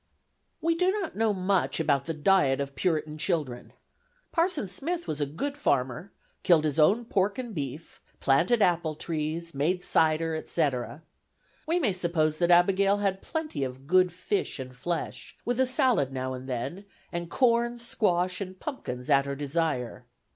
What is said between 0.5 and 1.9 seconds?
We do not know much